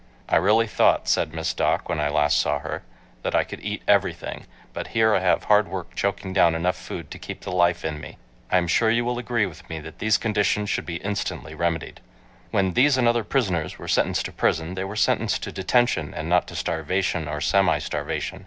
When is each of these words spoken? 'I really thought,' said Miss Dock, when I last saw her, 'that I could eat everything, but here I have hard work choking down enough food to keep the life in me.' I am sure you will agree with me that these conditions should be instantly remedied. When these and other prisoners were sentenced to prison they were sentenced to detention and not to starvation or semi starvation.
'I 0.29 0.37
really 0.37 0.65
thought,' 0.65 1.07
said 1.07 1.31
Miss 1.31 1.53
Dock, 1.53 1.87
when 1.87 1.99
I 1.99 2.09
last 2.09 2.39
saw 2.39 2.57
her, 2.57 2.81
'that 3.21 3.35
I 3.35 3.43
could 3.43 3.59
eat 3.59 3.83
everything, 3.87 4.47
but 4.73 4.87
here 4.97 5.13
I 5.13 5.19
have 5.19 5.43
hard 5.43 5.67
work 5.67 5.93
choking 5.93 6.33
down 6.33 6.55
enough 6.55 6.75
food 6.75 7.11
to 7.11 7.19
keep 7.19 7.41
the 7.41 7.51
life 7.51 7.85
in 7.85 8.01
me.' 8.01 8.17
I 8.51 8.57
am 8.57 8.67
sure 8.67 8.89
you 8.89 9.05
will 9.05 9.19
agree 9.19 9.45
with 9.45 9.69
me 9.69 9.79
that 9.81 9.99
these 9.99 10.17
conditions 10.17 10.71
should 10.71 10.87
be 10.87 10.95
instantly 11.03 11.53
remedied. 11.53 12.01
When 12.49 12.73
these 12.73 12.97
and 12.97 13.07
other 13.07 13.23
prisoners 13.23 13.77
were 13.77 13.87
sentenced 13.87 14.25
to 14.25 14.31
prison 14.31 14.73
they 14.73 14.85
were 14.85 14.95
sentenced 14.95 15.43
to 15.43 15.51
detention 15.51 16.15
and 16.15 16.27
not 16.27 16.47
to 16.47 16.55
starvation 16.55 17.27
or 17.27 17.39
semi 17.39 17.77
starvation. 17.77 18.39